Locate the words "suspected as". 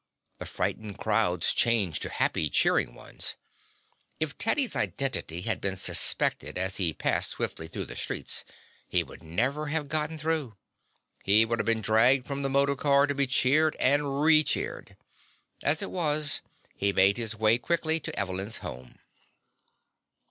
5.77-6.77